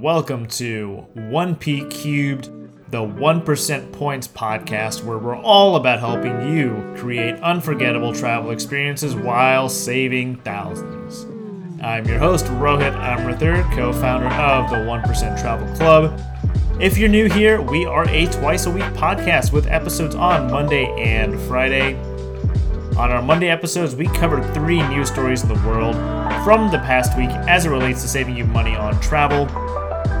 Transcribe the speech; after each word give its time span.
Welcome 0.00 0.46
to 0.48 1.04
1P 1.16 1.90
Cubed, 1.90 2.50
the 2.88 2.98
1% 2.98 3.92
Points 3.92 4.28
podcast, 4.28 5.02
where 5.02 5.18
we're 5.18 5.36
all 5.36 5.74
about 5.74 5.98
helping 5.98 6.54
you 6.54 6.94
create 6.96 7.34
unforgettable 7.40 8.14
travel 8.14 8.52
experiences 8.52 9.16
while 9.16 9.68
saving 9.68 10.36
thousands. 10.42 11.24
I'm 11.82 12.06
your 12.06 12.20
host, 12.20 12.44
Rohit 12.46 12.94
Amrithur, 12.94 13.74
co 13.74 13.92
founder 13.92 14.28
of 14.28 14.70
the 14.70 14.76
1% 14.76 15.40
Travel 15.40 15.74
Club. 15.74 16.20
If 16.80 16.96
you're 16.96 17.08
new 17.08 17.28
here, 17.28 17.60
we 17.60 17.84
are 17.84 18.08
a 18.08 18.26
twice 18.26 18.66
a 18.66 18.70
week 18.70 18.84
podcast 18.94 19.52
with 19.52 19.66
episodes 19.66 20.14
on 20.14 20.48
Monday 20.48 20.86
and 20.96 21.40
Friday. 21.48 21.96
On 22.96 23.10
our 23.10 23.22
Monday 23.22 23.48
episodes, 23.48 23.96
we 23.96 24.06
covered 24.06 24.44
three 24.54 24.80
news 24.88 25.08
stories 25.08 25.42
in 25.42 25.48
the 25.48 25.66
world 25.66 25.96
from 26.44 26.70
the 26.70 26.78
past 26.78 27.18
week 27.18 27.30
as 27.48 27.66
it 27.66 27.70
relates 27.70 28.02
to 28.02 28.08
saving 28.08 28.36
you 28.36 28.44
money 28.44 28.76
on 28.76 29.00
travel. 29.00 29.48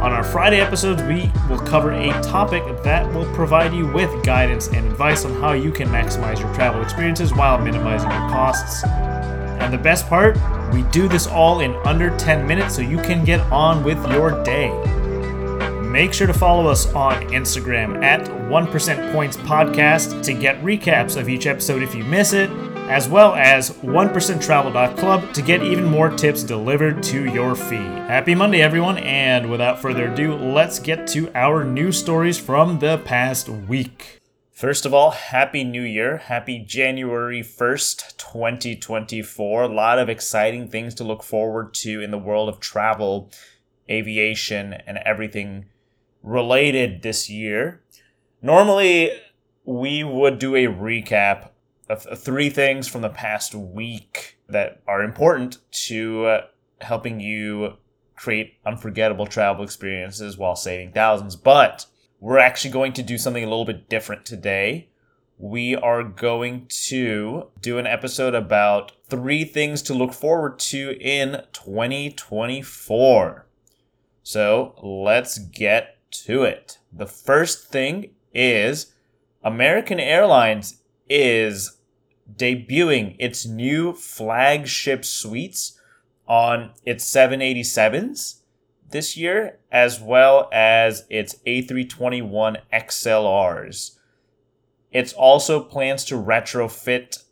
On 0.00 0.12
our 0.12 0.22
Friday 0.22 0.60
episodes, 0.60 1.02
we 1.02 1.28
will 1.48 1.58
cover 1.58 1.90
a 1.90 2.08
topic 2.22 2.62
that 2.84 3.12
will 3.12 3.26
provide 3.34 3.74
you 3.74 3.92
with 3.92 4.24
guidance 4.24 4.68
and 4.68 4.86
advice 4.86 5.24
on 5.24 5.34
how 5.40 5.54
you 5.54 5.72
can 5.72 5.88
maximize 5.88 6.38
your 6.38 6.54
travel 6.54 6.80
experiences 6.82 7.34
while 7.34 7.58
minimizing 7.58 8.08
your 8.08 8.20
costs. 8.30 8.84
And 8.84 9.74
the 9.74 9.78
best 9.78 10.08
part, 10.08 10.38
we 10.72 10.82
do 10.84 11.08
this 11.08 11.26
all 11.26 11.60
in 11.60 11.74
under 11.84 12.16
10 12.16 12.46
minutes 12.46 12.76
so 12.76 12.80
you 12.80 12.98
can 12.98 13.24
get 13.24 13.40
on 13.50 13.82
with 13.82 13.98
your 14.12 14.40
day. 14.44 14.70
Make 15.82 16.12
sure 16.12 16.28
to 16.28 16.34
follow 16.34 16.70
us 16.70 16.92
on 16.94 17.20
Instagram 17.30 18.00
at 18.04 18.20
1% 18.20 19.12
Points 19.12 19.36
Podcast 19.38 20.22
to 20.22 20.32
get 20.32 20.62
recaps 20.62 21.16
of 21.20 21.28
each 21.28 21.46
episode 21.46 21.82
if 21.82 21.92
you 21.92 22.04
miss 22.04 22.34
it, 22.34 22.48
as 22.88 23.06
well 23.06 23.34
as 23.34 23.70
1%travel.club 23.70 25.34
to 25.34 25.42
get 25.42 25.62
even 25.62 25.84
more 25.84 26.08
tips 26.08 26.42
delivered 26.42 27.02
to 27.02 27.26
your 27.26 27.54
feed. 27.54 27.78
Happy 27.78 28.34
Monday, 28.34 28.62
everyone, 28.62 28.96
and 28.98 29.50
without 29.50 29.78
further 29.78 30.10
ado, 30.10 30.34
let's 30.34 30.78
get 30.78 31.06
to 31.08 31.30
our 31.34 31.64
news 31.64 31.98
stories 31.98 32.38
from 32.38 32.78
the 32.78 32.96
past 32.98 33.48
week. 33.48 34.20
First 34.50 34.86
of 34.86 34.94
all, 34.94 35.10
Happy 35.10 35.64
New 35.64 35.82
Year. 35.82 36.16
Happy 36.16 36.58
January 36.58 37.42
1st, 37.42 38.16
2024. 38.16 39.62
A 39.62 39.68
lot 39.68 39.98
of 39.98 40.08
exciting 40.08 40.66
things 40.66 40.94
to 40.94 41.04
look 41.04 41.22
forward 41.22 41.74
to 41.74 42.00
in 42.00 42.10
the 42.10 42.18
world 42.18 42.48
of 42.48 42.58
travel, 42.58 43.30
aviation, 43.90 44.72
and 44.72 44.98
everything 45.04 45.66
related 46.22 47.02
this 47.02 47.28
year. 47.28 47.82
Normally, 48.40 49.12
we 49.64 50.02
would 50.02 50.38
do 50.38 50.56
a 50.56 50.66
recap 50.66 51.50
three 51.96 52.50
things 52.50 52.86
from 52.86 53.02
the 53.02 53.08
past 53.08 53.54
week 53.54 54.38
that 54.48 54.82
are 54.86 55.02
important 55.02 55.58
to 55.70 56.26
uh, 56.26 56.46
helping 56.80 57.20
you 57.20 57.74
create 58.16 58.54
unforgettable 58.66 59.26
travel 59.26 59.64
experiences 59.64 60.36
while 60.36 60.56
saving 60.56 60.92
thousands. 60.92 61.36
But 61.36 61.86
we're 62.20 62.38
actually 62.38 62.72
going 62.72 62.92
to 62.94 63.02
do 63.02 63.16
something 63.16 63.44
a 63.44 63.48
little 63.48 63.64
bit 63.64 63.88
different 63.88 64.26
today. 64.26 64.88
We 65.38 65.76
are 65.76 66.02
going 66.02 66.66
to 66.88 67.46
do 67.60 67.78
an 67.78 67.86
episode 67.86 68.34
about 68.34 68.92
three 69.08 69.44
things 69.44 69.82
to 69.82 69.94
look 69.94 70.12
forward 70.12 70.58
to 70.58 70.96
in 71.00 71.42
2024. 71.52 73.46
So 74.24 74.74
let's 74.82 75.38
get 75.38 75.96
to 76.10 76.42
it. 76.42 76.78
The 76.92 77.06
first 77.06 77.68
thing 77.68 78.10
is 78.34 78.92
American 79.44 80.00
Airlines 80.00 80.82
is 81.08 81.77
debuting 82.34 83.16
its 83.18 83.46
new 83.46 83.92
flagship 83.92 85.04
suites 85.04 85.78
on 86.26 86.72
its 86.84 87.10
787s 87.10 88.40
this 88.90 89.16
year, 89.16 89.58
as 89.70 90.00
well 90.00 90.48
as 90.52 91.04
its 91.10 91.36
A321 91.46 92.58
XLRs. 92.72 93.98
It 94.90 95.12
also 95.14 95.62
plans 95.62 96.04
to 96.06 96.14
retrofit 96.14 97.24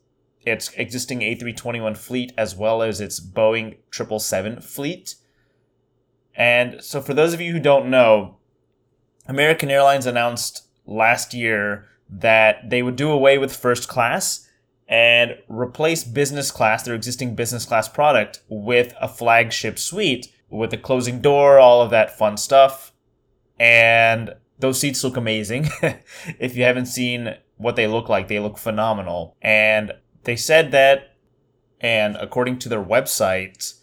its 0.44 0.70
existing 0.76 1.20
A321 1.20 1.96
fleet 1.96 2.32
as 2.38 2.54
well 2.54 2.82
as 2.82 3.00
its 3.00 3.20
Boeing 3.20 3.76
777 3.90 4.60
fleet. 4.60 5.14
And 6.34 6.82
so, 6.82 7.00
for 7.00 7.14
those 7.14 7.32
of 7.32 7.40
you 7.40 7.52
who 7.52 7.60
don't 7.60 7.90
know, 7.90 8.36
American 9.26 9.70
Airlines 9.70 10.06
announced 10.06 10.66
last 10.86 11.34
year 11.34 11.88
that 12.08 12.70
they 12.70 12.82
would 12.82 12.96
do 12.96 13.10
away 13.10 13.38
with 13.38 13.56
first 13.56 13.88
class 13.88 14.45
and 14.88 15.36
replace 15.48 16.04
business 16.04 16.50
class, 16.50 16.84
their 16.84 16.94
existing 16.94 17.34
business 17.34 17.64
class 17.64 17.88
product, 17.88 18.42
with 18.48 18.94
a 19.00 19.08
flagship 19.08 19.78
suite 19.78 20.28
with 20.48 20.72
a 20.72 20.78
closing 20.78 21.20
door, 21.20 21.58
all 21.58 21.82
of 21.82 21.90
that 21.90 22.16
fun 22.16 22.36
stuff. 22.36 22.92
And 23.58 24.34
those 24.58 24.80
seats 24.80 25.02
look 25.02 25.16
amazing. 25.16 25.68
if 26.38 26.56
you 26.56 26.64
haven't 26.64 26.86
seen 26.86 27.36
what 27.56 27.76
they 27.76 27.86
look 27.86 28.08
like, 28.08 28.28
they 28.28 28.38
look 28.38 28.58
phenomenal. 28.58 29.36
And 29.42 29.92
they 30.24 30.36
said 30.36 30.70
that, 30.72 31.16
and 31.80 32.16
according 32.16 32.58
to 32.60 32.68
their 32.68 32.82
website, 32.82 33.74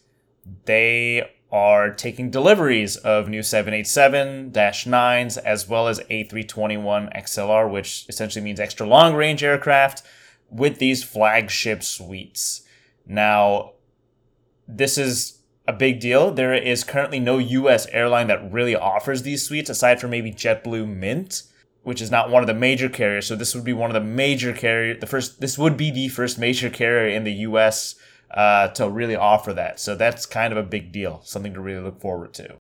they 0.65 1.29
are 1.51 1.91
taking 1.93 2.31
deliveries 2.31 2.95
of 2.97 3.29
new 3.29 3.43
787 3.43 4.51
9s 4.51 5.37
as 5.37 5.69
well 5.69 5.87
as 5.87 5.99
A321 5.99 7.15
XLR, 7.15 7.69
which 7.69 8.05
essentially 8.09 8.43
means 8.43 8.59
extra 8.59 8.87
long 8.87 9.13
range 9.13 9.43
aircraft 9.43 10.01
with 10.53 10.77
these 10.77 11.03
flagship 11.03 11.83
suites. 11.83 12.61
Now, 13.05 13.73
this 14.67 14.97
is 14.97 15.39
a 15.67 15.73
big 15.73 15.99
deal. 15.99 16.31
There 16.31 16.53
is 16.53 16.83
currently 16.83 17.19
no 17.19 17.37
US 17.37 17.87
airline 17.87 18.27
that 18.27 18.51
really 18.51 18.75
offers 18.75 19.23
these 19.23 19.43
suites 19.43 19.69
aside 19.69 19.99
from 19.99 20.11
maybe 20.11 20.31
JetBlue 20.31 20.87
Mint, 20.87 21.43
which 21.83 22.01
is 22.01 22.11
not 22.11 22.29
one 22.29 22.43
of 22.43 22.47
the 22.47 22.53
major 22.53 22.89
carriers. 22.89 23.25
So 23.25 23.35
this 23.35 23.55
would 23.55 23.63
be 23.63 23.73
one 23.73 23.89
of 23.89 23.93
the 23.93 24.07
major 24.07 24.53
carrier. 24.53 24.97
The 24.97 25.07
first, 25.07 25.41
this 25.41 25.57
would 25.57 25.75
be 25.75 25.91
the 25.91 26.07
first 26.09 26.37
major 26.37 26.69
carrier 26.69 27.09
in 27.13 27.23
the 27.23 27.33
US 27.33 27.95
uh, 28.31 28.69
to 28.69 28.89
really 28.89 29.15
offer 29.15 29.53
that. 29.53 29.79
So 29.79 29.95
that's 29.95 30.25
kind 30.25 30.53
of 30.53 30.57
a 30.57 30.67
big 30.67 30.91
deal, 30.91 31.21
something 31.23 31.53
to 31.53 31.61
really 31.61 31.81
look 31.83 31.99
forward 31.99 32.33
to. 32.35 32.57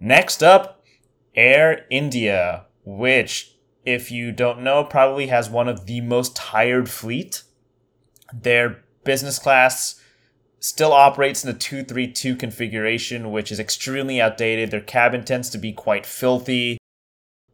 Next 0.00 0.42
up, 0.42 0.84
Air 1.34 1.86
India, 1.90 2.66
which 2.84 3.51
if 3.84 4.10
you 4.10 4.32
don't 4.32 4.62
know, 4.62 4.84
probably 4.84 5.26
has 5.28 5.50
one 5.50 5.68
of 5.68 5.86
the 5.86 6.00
most 6.00 6.36
tired 6.36 6.88
fleet. 6.88 7.42
Their 8.32 8.84
business 9.04 9.38
class 9.38 10.00
still 10.60 10.92
operates 10.92 11.44
in 11.44 11.52
the 11.52 11.58
232 11.58 12.36
configuration, 12.36 13.32
which 13.32 13.50
is 13.50 13.58
extremely 13.58 14.20
outdated. 14.20 14.70
Their 14.70 14.80
cabin 14.80 15.24
tends 15.24 15.50
to 15.50 15.58
be 15.58 15.72
quite 15.72 16.06
filthy, 16.06 16.78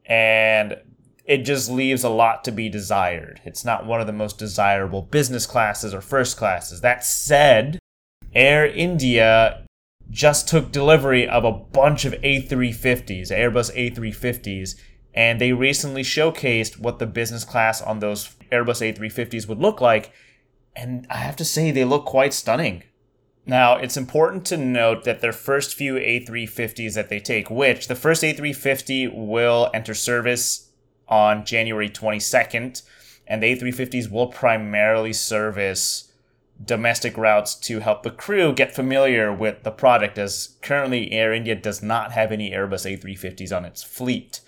and 0.05 0.77
it 1.25 1.39
just 1.39 1.71
leaves 1.71 2.05
a 2.05 2.09
lot 2.09 2.45
to 2.45 2.51
be 2.51 2.69
desired. 2.69 3.41
It's 3.45 3.65
not 3.65 3.87
one 3.87 4.01
of 4.01 4.07
the 4.07 4.13
most 4.13 4.39
desirable 4.39 5.03
business 5.03 5.47
classes 5.47 5.95
or 5.95 6.01
first 6.01 6.37
classes. 6.37 6.83
That 6.83 7.05
said, 7.05 7.79
Air 8.35 8.67
India 8.67 9.65
just 10.11 10.49
took 10.49 10.73
delivery 10.73 11.29
of 11.29 11.45
a 11.45 11.53
bunch 11.53 12.05
of 12.05 12.15
A350s, 12.15 13.31
Airbus 13.31 13.75
A350s, 13.75 14.75
and 15.19 15.41
they 15.41 15.53
recently 15.53 16.05
showcased 16.05 16.79
what 16.79 17.01
the 17.01 17.07
business 17.07 17.43
class 17.43 17.83
on 17.83 17.99
those 17.99 18.37
Airbus 18.53 18.81
A350s 18.81 19.49
would 19.49 19.59
look 19.59 19.81
like. 19.81 20.13
And 20.77 21.09
I 21.11 21.17
have 21.17 21.35
to 21.37 21.45
say, 21.45 21.73
they 21.73 21.85
look 21.85 22.05
quite 22.05 22.33
stunning. 22.33 22.85
Now, 23.45 23.79
it's 23.79 23.97
important 23.97 24.45
to 24.47 24.57
note 24.57 25.03
that 25.03 25.21
their 25.21 25.33
first 25.33 25.75
few 25.75 25.95
A350s 25.95 26.95
that 26.95 27.09
they 27.09 27.19
take, 27.19 27.51
which 27.51 27.89
the 27.89 27.97
first 27.97 28.23
A350 28.23 29.13
will 29.13 29.73
enter 29.75 29.93
service 29.93 30.71
on 31.09 31.45
January 31.45 31.89
22nd, 31.91 32.81
and 33.27 33.43
the 33.43 33.57
A350s 33.57 34.09
will 34.09 34.29
primarily 34.29 35.13
service 35.13 36.13
domestic 36.65 37.17
routes 37.19 37.57
to 37.57 37.81
help 37.81 38.05
the 38.05 38.13
crew 38.13 38.53
get 38.53 38.73
familiar 38.73 39.33
with 39.33 39.65
the 39.65 39.73
product, 39.73 40.17
as 40.17 40.57
currently 40.63 41.11
Air 41.11 41.33
India 41.33 41.57
does 41.57 41.83
not 41.83 42.13
have 42.13 42.31
any 42.31 42.53
Airbus 42.53 42.87
A350s 42.87 43.57
on 43.57 43.65
its 43.65 43.83
fleet. 43.83 44.43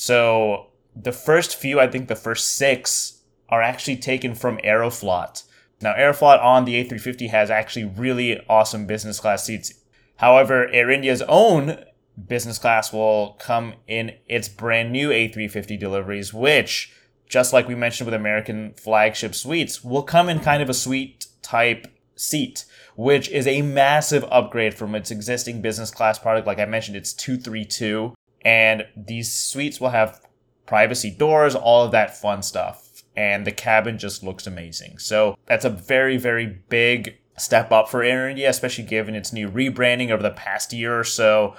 So 0.00 0.68
the 0.96 1.12
first 1.12 1.56
few, 1.56 1.78
I 1.78 1.86
think 1.86 2.08
the 2.08 2.16
first 2.16 2.54
six, 2.54 3.20
are 3.50 3.60
actually 3.60 3.96
taken 3.96 4.34
from 4.34 4.56
Aeroflot. 4.64 5.42
Now, 5.82 5.92
Aeroflot 5.92 6.42
on 6.42 6.64
the 6.64 6.82
A350 6.82 7.28
has 7.28 7.50
actually 7.50 7.84
really 7.84 8.42
awesome 8.48 8.86
business 8.86 9.20
class 9.20 9.44
seats. 9.44 9.74
However, 10.16 10.68
Air 10.68 10.90
India's 10.90 11.20
own 11.28 11.84
business 12.28 12.56
class 12.56 12.94
will 12.94 13.36
come 13.40 13.74
in 13.86 14.12
its 14.26 14.48
brand 14.48 14.90
new 14.90 15.10
A350 15.10 15.78
deliveries, 15.78 16.32
which, 16.32 16.94
just 17.28 17.52
like 17.52 17.68
we 17.68 17.74
mentioned 17.74 18.06
with 18.06 18.14
American 18.14 18.72
flagship 18.78 19.34
suites, 19.34 19.84
will 19.84 20.02
come 20.02 20.30
in 20.30 20.40
kind 20.40 20.62
of 20.62 20.70
a 20.70 20.74
suite 20.74 21.26
type 21.42 21.86
seat, 22.16 22.64
which 22.96 23.28
is 23.28 23.46
a 23.46 23.60
massive 23.60 24.24
upgrade 24.30 24.72
from 24.72 24.94
its 24.94 25.10
existing 25.10 25.60
business 25.60 25.90
class 25.90 26.18
product. 26.18 26.46
Like 26.46 26.58
I 26.58 26.64
mentioned, 26.64 26.96
it's 26.96 27.12
232 27.12 28.14
and 28.42 28.86
these 28.96 29.32
suites 29.32 29.80
will 29.80 29.90
have 29.90 30.20
privacy 30.66 31.10
doors, 31.10 31.54
all 31.54 31.84
of 31.84 31.92
that 31.92 32.16
fun 32.16 32.42
stuff. 32.42 33.02
And 33.16 33.46
the 33.46 33.52
cabin 33.52 33.98
just 33.98 34.22
looks 34.22 34.46
amazing. 34.46 34.98
So 34.98 35.36
that's 35.46 35.64
a 35.64 35.70
very, 35.70 36.16
very 36.16 36.46
big 36.68 37.18
step 37.36 37.72
up 37.72 37.88
for 37.88 38.02
Air 38.02 38.28
India, 38.28 38.48
especially 38.48 38.84
given 38.84 39.14
its 39.14 39.32
new 39.32 39.48
rebranding 39.48 40.10
over 40.10 40.22
the 40.22 40.30
past 40.30 40.72
year 40.72 40.98
or 40.98 41.04
so. 41.04 41.56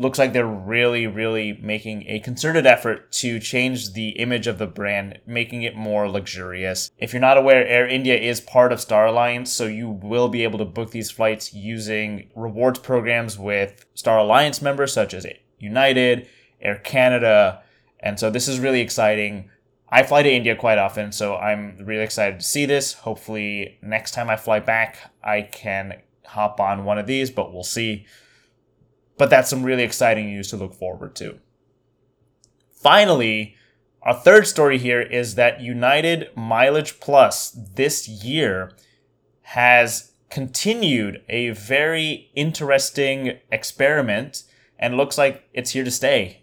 looks 0.00 0.18
like 0.18 0.32
they're 0.32 0.46
really, 0.46 1.06
really 1.06 1.58
making 1.60 2.04
a 2.08 2.20
concerted 2.20 2.66
effort 2.66 3.12
to 3.12 3.38
change 3.38 3.92
the 3.92 4.10
image 4.10 4.46
of 4.46 4.58
the 4.58 4.66
brand, 4.66 5.18
making 5.26 5.62
it 5.62 5.76
more 5.76 6.08
luxurious. 6.08 6.90
If 6.98 7.12
you're 7.12 7.20
not 7.20 7.36
aware, 7.36 7.66
Air 7.66 7.86
India 7.86 8.16
is 8.16 8.40
part 8.40 8.72
of 8.72 8.80
Star 8.80 9.06
Alliance, 9.06 9.52
so 9.52 9.66
you 9.66 9.90
will 9.90 10.28
be 10.28 10.42
able 10.42 10.58
to 10.58 10.64
book 10.64 10.90
these 10.90 11.10
flights 11.10 11.52
using 11.52 12.30
rewards 12.34 12.78
programs 12.78 13.38
with 13.38 13.84
Star 13.94 14.18
Alliance 14.18 14.62
members 14.62 14.92
such 14.92 15.12
as 15.12 15.26
United, 15.60 16.28
Air 16.60 16.76
Canada, 16.76 17.62
and 18.00 18.18
so 18.18 18.30
this 18.30 18.48
is 18.48 18.58
really 18.58 18.80
exciting. 18.80 19.50
I 19.88 20.02
fly 20.02 20.22
to 20.22 20.30
India 20.30 20.56
quite 20.56 20.78
often, 20.78 21.12
so 21.12 21.36
I'm 21.36 21.76
really 21.84 22.02
excited 22.02 22.40
to 22.40 22.46
see 22.46 22.66
this. 22.66 22.94
Hopefully, 22.94 23.78
next 23.82 24.12
time 24.12 24.30
I 24.30 24.36
fly 24.36 24.60
back, 24.60 25.12
I 25.22 25.42
can 25.42 26.00
hop 26.24 26.60
on 26.60 26.84
one 26.84 26.98
of 26.98 27.06
these, 27.06 27.30
but 27.30 27.52
we'll 27.52 27.62
see. 27.62 28.06
But 29.18 29.30
that's 29.30 29.50
some 29.50 29.62
really 29.62 29.82
exciting 29.82 30.26
news 30.26 30.48
to 30.50 30.56
look 30.56 30.74
forward 30.74 31.14
to. 31.16 31.38
Finally, 32.72 33.56
our 34.02 34.14
third 34.14 34.46
story 34.46 34.78
here 34.78 35.02
is 35.02 35.34
that 35.34 35.60
United 35.60 36.30
Mileage 36.34 37.00
Plus 37.00 37.50
this 37.50 38.08
year 38.08 38.72
has 39.42 40.12
continued 40.30 41.22
a 41.28 41.50
very 41.50 42.30
interesting 42.34 43.38
experiment 43.50 44.44
and 44.80 44.96
looks 44.96 45.16
like 45.18 45.44
it's 45.52 45.70
here 45.70 45.84
to 45.84 45.90
stay. 45.90 46.42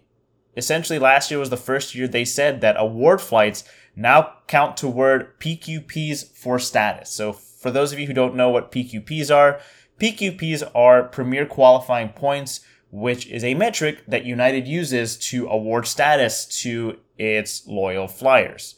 Essentially, 0.56 0.98
last 0.98 1.30
year 1.30 1.38
was 1.38 1.50
the 1.50 1.56
first 1.56 1.94
year 1.94 2.08
they 2.08 2.24
said 2.24 2.62
that 2.62 2.76
award 2.78 3.20
flights 3.20 3.64
now 3.94 4.34
count 4.46 4.76
toward 4.76 5.38
PQPs 5.40 6.32
for 6.34 6.58
status. 6.58 7.10
So, 7.10 7.32
for 7.32 7.70
those 7.70 7.92
of 7.92 7.98
you 7.98 8.06
who 8.06 8.14
don't 8.14 8.36
know 8.36 8.48
what 8.48 8.72
PQPs 8.72 9.34
are, 9.34 9.60
PQPs 10.00 10.70
are 10.74 11.02
Premier 11.02 11.44
Qualifying 11.44 12.10
Points, 12.10 12.60
which 12.90 13.26
is 13.26 13.42
a 13.42 13.54
metric 13.54 14.04
that 14.06 14.24
United 14.24 14.66
uses 14.66 15.16
to 15.16 15.48
award 15.48 15.86
status 15.86 16.46
to 16.62 16.98
its 17.18 17.66
loyal 17.66 18.06
flyers. 18.06 18.76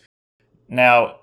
Now, 0.69 1.21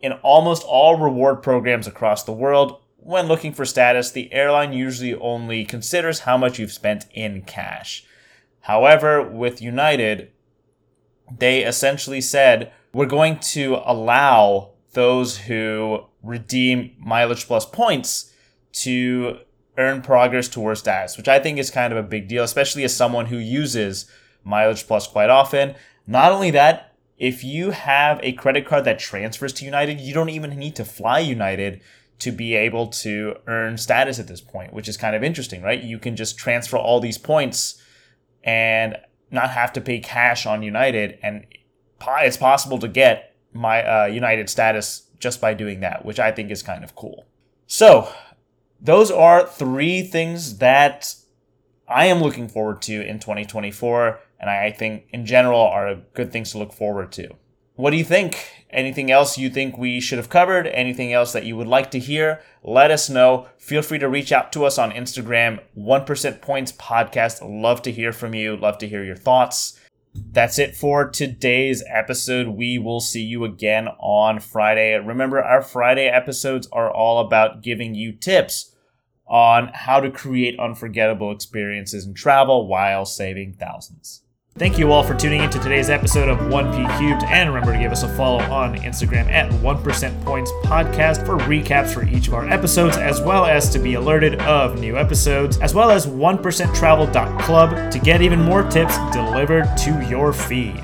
in 0.00 0.12
almost 0.12 0.62
all 0.62 0.98
reward 0.98 1.42
programs 1.42 1.86
across 1.86 2.22
the 2.22 2.32
world, 2.32 2.80
when 3.04 3.26
looking 3.26 3.52
for 3.52 3.64
status, 3.64 4.10
the 4.10 4.32
airline 4.32 4.72
usually 4.72 5.14
only 5.14 5.64
considers 5.64 6.20
how 6.20 6.38
much 6.38 6.58
you've 6.58 6.72
spent 6.72 7.06
in 7.12 7.42
cash. 7.42 8.04
However, 8.60 9.22
with 9.22 9.60
United, 9.60 10.32
they 11.38 11.64
essentially 11.64 12.22
said, 12.22 12.72
we're 12.94 13.06
going 13.06 13.38
to 13.40 13.80
allow 13.84 14.70
those 14.92 15.36
who 15.36 16.06
redeem 16.22 16.94
mileage 16.98 17.46
plus 17.46 17.66
points 17.66 18.32
to 18.72 19.38
earn 19.76 20.00
progress 20.00 20.48
towards 20.48 20.80
status, 20.80 21.16
which 21.16 21.28
I 21.28 21.38
think 21.38 21.58
is 21.58 21.70
kind 21.70 21.92
of 21.92 21.98
a 21.98 22.08
big 22.08 22.26
deal, 22.26 22.42
especially 22.42 22.84
as 22.84 22.96
someone 22.96 23.26
who 23.26 23.36
uses 23.36 24.10
mileage 24.44 24.86
plus 24.86 25.06
quite 25.06 25.30
often. 25.30 25.74
Not 26.06 26.32
only 26.32 26.50
that, 26.52 26.94
if 27.18 27.44
you 27.44 27.70
have 27.70 28.18
a 28.22 28.32
credit 28.32 28.66
card 28.66 28.84
that 28.84 28.98
transfers 28.98 29.52
to 29.54 29.64
United, 29.64 30.00
you 30.00 30.14
don't 30.14 30.30
even 30.30 30.50
need 30.58 30.76
to 30.76 30.84
fly 30.84 31.18
United 31.18 31.82
to 32.20 32.32
be 32.32 32.54
able 32.54 32.86
to 32.86 33.36
earn 33.46 33.76
status 33.76 34.18
at 34.18 34.28
this 34.28 34.40
point, 34.40 34.72
which 34.72 34.88
is 34.88 34.96
kind 34.96 35.16
of 35.16 35.22
interesting, 35.22 35.62
right? 35.62 35.82
You 35.82 35.98
can 35.98 36.16
just 36.16 36.38
transfer 36.38 36.76
all 36.76 37.00
these 37.00 37.18
points 37.18 37.80
and 38.42 38.96
not 39.30 39.50
have 39.50 39.72
to 39.74 39.80
pay 39.80 39.98
cash 39.98 40.46
on 40.46 40.62
United, 40.62 41.18
and 41.22 41.46
it's 42.00 42.36
possible 42.36 42.78
to 42.78 42.88
get 42.88 43.34
my 43.52 43.82
uh, 43.82 44.06
United 44.06 44.48
status 44.48 45.08
just 45.18 45.40
by 45.40 45.54
doing 45.54 45.80
that, 45.80 46.04
which 46.04 46.18
I 46.18 46.30
think 46.30 46.50
is 46.50 46.62
kind 46.62 46.84
of 46.84 46.94
cool. 46.94 47.26
So 47.66 48.08
those 48.80 49.10
are 49.10 49.46
three 49.46 50.02
things 50.02 50.58
that 50.58 51.14
I 51.88 52.06
am 52.06 52.20
looking 52.20 52.48
forward 52.48 52.82
to 52.82 53.06
in 53.06 53.18
2024, 53.18 54.20
and 54.40 54.50
I 54.50 54.70
think 54.70 55.06
in 55.10 55.26
general 55.26 55.60
are 55.60 55.96
good 56.14 56.32
things 56.32 56.52
to 56.52 56.58
look 56.58 56.72
forward 56.72 57.12
to. 57.12 57.30
What 57.76 57.90
do 57.90 57.96
you 57.96 58.04
think? 58.04 58.66
Anything 58.70 59.10
else 59.10 59.36
you 59.36 59.50
think 59.50 59.76
we 59.76 60.00
should 60.00 60.18
have 60.18 60.28
covered? 60.28 60.68
Anything 60.68 61.12
else 61.12 61.32
that 61.32 61.44
you 61.44 61.56
would 61.56 61.66
like 61.66 61.90
to 61.90 61.98
hear? 61.98 62.40
Let 62.62 62.92
us 62.92 63.10
know. 63.10 63.48
Feel 63.58 63.82
free 63.82 63.98
to 63.98 64.08
reach 64.08 64.30
out 64.30 64.52
to 64.52 64.64
us 64.64 64.78
on 64.78 64.92
Instagram, 64.92 65.60
1% 65.76 66.40
Points 66.40 66.70
Podcast. 66.70 67.40
Love 67.42 67.82
to 67.82 67.90
hear 67.90 68.12
from 68.12 68.32
you. 68.32 68.56
Love 68.56 68.78
to 68.78 68.88
hear 68.88 69.02
your 69.02 69.16
thoughts. 69.16 69.78
That's 70.14 70.58
it 70.60 70.76
for 70.76 71.10
today's 71.10 71.82
episode. 71.88 72.46
We 72.46 72.78
will 72.78 73.00
see 73.00 73.22
you 73.22 73.44
again 73.44 73.88
on 73.98 74.38
Friday. 74.38 74.96
Remember, 74.96 75.42
our 75.42 75.62
Friday 75.62 76.06
episodes 76.06 76.68
are 76.72 76.92
all 76.92 77.26
about 77.26 77.62
giving 77.62 77.96
you 77.96 78.12
tips 78.12 78.76
on 79.26 79.70
how 79.74 79.98
to 79.98 80.12
create 80.12 80.60
unforgettable 80.60 81.32
experiences 81.32 82.06
in 82.06 82.14
travel 82.14 82.68
while 82.68 83.04
saving 83.04 83.54
thousands. 83.54 84.23
Thank 84.56 84.78
you 84.78 84.92
all 84.92 85.02
for 85.02 85.14
tuning 85.14 85.42
in 85.42 85.50
to 85.50 85.58
today's 85.58 85.90
episode 85.90 86.28
of 86.28 86.38
1P 86.38 86.86
Cubed, 86.96 87.24
and 87.24 87.52
remember 87.52 87.72
to 87.72 87.78
give 87.80 87.90
us 87.90 88.04
a 88.04 88.16
follow 88.16 88.38
on 88.38 88.76
Instagram 88.76 89.28
at 89.28 89.50
1% 89.50 90.24
Points 90.24 90.52
Podcast 90.62 91.26
for 91.26 91.36
recaps 91.38 91.92
for 91.92 92.04
each 92.04 92.28
of 92.28 92.34
our 92.34 92.48
episodes, 92.48 92.96
as 92.96 93.20
well 93.20 93.46
as 93.46 93.68
to 93.70 93.80
be 93.80 93.94
alerted 93.94 94.36
of 94.42 94.78
new 94.78 94.96
episodes, 94.96 95.58
as 95.58 95.74
well 95.74 95.90
as 95.90 96.06
1%travel.club 96.06 97.90
to 97.90 97.98
get 97.98 98.22
even 98.22 98.40
more 98.40 98.62
tips 98.62 98.96
delivered 99.10 99.66
to 99.76 100.06
your 100.08 100.32
feed. 100.32 100.80